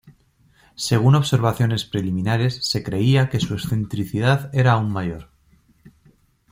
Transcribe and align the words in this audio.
Según 0.77 1.13
observaciones 1.13 1.85
preliminares 1.85 2.65
se 2.67 2.81
creía 2.81 3.29
que 3.29 3.39
su 3.39 3.53
excentricidad 3.53 4.49
era 4.51 4.71
aún 4.71 4.91
mayor. 4.91 5.29